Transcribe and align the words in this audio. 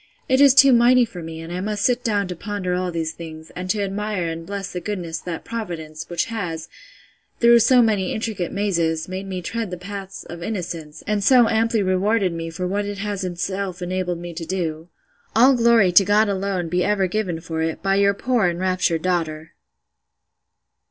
—It 0.27 0.41
is 0.41 0.55
too 0.55 0.73
mighty 0.73 1.05
for 1.05 1.21
me, 1.21 1.41
and 1.41 1.53
I 1.53 1.61
must 1.61 1.85
sit 1.85 2.03
down 2.03 2.27
to 2.29 2.35
ponder 2.35 2.73
all 2.73 2.91
these 2.91 3.11
things, 3.11 3.51
and 3.55 3.69
to 3.69 3.83
admire 3.83 4.29
and 4.29 4.47
bless 4.47 4.73
the 4.73 4.81
goodness 4.81 5.19
of 5.19 5.25
that 5.25 5.45
Providence, 5.45 6.09
which 6.09 6.25
has, 6.25 6.69
through 7.39 7.59
so 7.59 7.83
many 7.83 8.11
intricate 8.11 8.51
mazes, 8.51 9.07
made 9.07 9.27
me 9.27 9.43
tread 9.43 9.69
the 9.69 9.77
paths 9.77 10.23
of 10.23 10.41
innocence, 10.41 11.03
and 11.05 11.23
so 11.23 11.47
amply 11.47 11.83
rewarded 11.83 12.33
me 12.33 12.49
for 12.49 12.65
what 12.65 12.85
it 12.85 12.97
has 12.97 13.23
itself 13.23 13.79
enabled 13.79 14.17
me 14.17 14.33
to 14.33 14.43
do! 14.43 14.89
All 15.35 15.53
glory 15.53 15.91
to 15.91 16.03
God 16.03 16.27
alone 16.27 16.67
be 16.67 16.83
ever 16.83 17.05
given 17.05 17.39
for 17.39 17.61
it, 17.61 17.83
by 17.83 17.93
your 17.97 18.15
poor 18.15 18.47
enraptured 18.47 19.03
daughter! 19.03 19.51